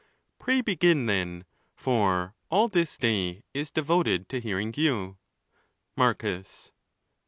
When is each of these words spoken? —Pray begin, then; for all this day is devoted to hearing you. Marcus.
—Pray 0.39 0.61
begin, 0.61 1.05
then; 1.05 1.45
for 1.75 2.33
all 2.49 2.67
this 2.67 2.97
day 2.97 3.43
is 3.53 3.69
devoted 3.69 4.27
to 4.29 4.39
hearing 4.41 4.73
you. 4.75 5.17
Marcus. 5.95 6.71